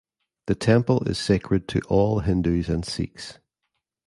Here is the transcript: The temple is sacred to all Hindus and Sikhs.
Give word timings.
The 0.47 0.55
temple 0.55 1.03
is 1.07 1.19
sacred 1.19 1.67
to 1.67 1.81
all 1.87 2.21
Hindus 2.21 2.69
and 2.69 2.83
Sikhs. 2.83 3.37